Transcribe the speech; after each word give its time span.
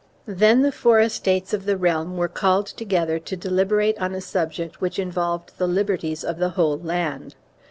Then 0.25 0.63
the 0.63 0.71
Four 0.71 0.99
Estates 0.99 1.53
of 1.53 1.65
the 1.65 1.77
realm 1.77 2.17
were 2.17 2.27
called 2.27 2.65
together 2.65 3.19
to 3.19 3.37
deliberate 3.37 4.01
on 4.01 4.15
a 4.15 4.19
subject 4.21 4.81
which 4.81 4.97
involved 4.97 5.51
the 5.59 5.67
liberties 5.67 6.23
of 6.23 6.39
the 6.39 6.49
whole 6.57 6.79
land. 6.79 7.35